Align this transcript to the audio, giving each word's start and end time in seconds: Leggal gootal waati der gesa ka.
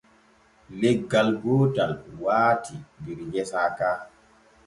Leggal 0.79 1.29
gootal 1.43 1.93
waati 2.23 2.75
der 3.03 3.19
gesa 3.33 3.63
ka. 3.77 3.91